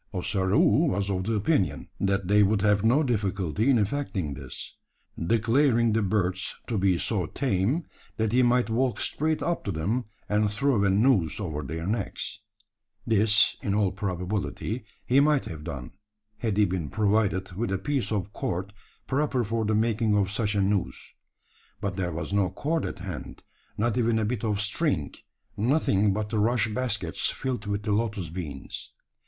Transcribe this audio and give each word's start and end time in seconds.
Ossaroo 0.15 0.87
was 0.89 1.11
of 1.11 1.25
the 1.25 1.33
opinion, 1.35 1.87
that 1.99 2.27
they 2.27 2.41
would 2.41 2.63
have 2.63 2.83
no 2.83 3.03
difficulty 3.03 3.69
in 3.69 3.77
effecting 3.77 4.33
this; 4.33 4.75
declaring 5.23 5.93
the 5.93 6.01
birds 6.01 6.55
to 6.65 6.79
be 6.79 6.97
so 6.97 7.27
tame, 7.27 7.85
that 8.17 8.31
he 8.31 8.41
might 8.41 8.67
walk 8.71 8.99
straight 8.99 9.43
up 9.43 9.63
to 9.63 9.71
them, 9.71 10.05
and 10.27 10.49
throw 10.49 10.83
a 10.83 10.89
noose 10.89 11.39
over 11.39 11.61
their 11.61 11.85
necks. 11.85 12.39
This, 13.05 13.55
in 13.61 13.75
all 13.75 13.91
probability, 13.91 14.85
he 15.05 15.19
might 15.19 15.45
have 15.45 15.63
done, 15.63 15.91
had 16.39 16.57
he 16.57 16.65
been 16.65 16.89
provided 16.89 17.51
with 17.51 17.71
a 17.71 17.77
piece 17.77 18.11
of 18.11 18.33
cord 18.33 18.73
proper 19.05 19.43
for 19.43 19.65
the 19.65 19.75
making 19.75 20.17
of 20.17 20.31
such 20.31 20.55
a 20.55 20.61
noose. 20.63 21.13
But 21.79 21.95
there 21.95 22.11
was 22.11 22.33
no 22.33 22.49
cord 22.49 22.87
at 22.87 22.97
hand 22.97 23.43
not 23.77 23.95
even 23.99 24.17
a 24.17 24.25
bit 24.25 24.43
of 24.43 24.61
string 24.61 25.13
nothing 25.55 26.11
but 26.11 26.29
the 26.29 26.39
rush 26.39 26.67
baskets 26.69 27.29
filled 27.29 27.67
with 27.67 27.83
the 27.83 27.91
lotus 27.91 28.29
beans. 28.31 28.93